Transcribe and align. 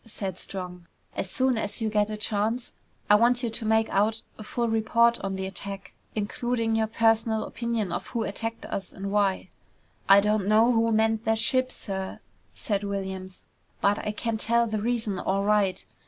said 0.03 0.35
Strong. 0.39 0.87
"As 1.15 1.29
soon 1.29 1.59
as 1.59 1.79
you 1.79 1.87
get 1.87 2.09
a 2.09 2.17
chance, 2.17 2.71
I 3.07 3.13
want 3.13 3.43
you 3.43 3.51
to 3.51 3.65
make 3.65 3.87
out 3.89 4.23
a 4.35 4.43
full 4.43 4.67
report 4.67 5.19
on 5.19 5.35
the 5.35 5.45
attack, 5.45 5.93
including 6.15 6.75
your 6.75 6.87
personal 6.87 7.43
opinion 7.43 7.91
of 7.91 8.07
who 8.07 8.23
attacked 8.23 8.65
us 8.65 8.91
and 8.91 9.11
why." 9.11 9.49
"I 10.09 10.19
don't 10.19 10.47
know 10.47 10.71
who 10.71 10.91
manned 10.91 11.23
that 11.25 11.37
ship, 11.37 11.71
sir," 11.71 12.19
said 12.55 12.83
Williams, 12.83 13.43
"but 13.79 13.99
I 13.99 14.11
can 14.11 14.37
tell 14.37 14.65
the 14.65 14.81
reason 14.81 15.19
all 15.19 15.43
right. 15.43 15.85